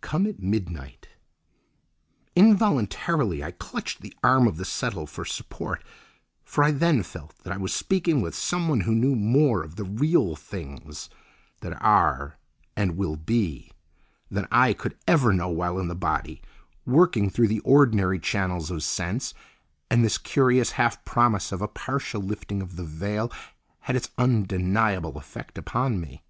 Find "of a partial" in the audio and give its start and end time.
21.50-22.22